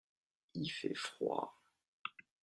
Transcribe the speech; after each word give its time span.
il 0.55 0.67
fait 0.71 0.95
froid. 0.95 1.61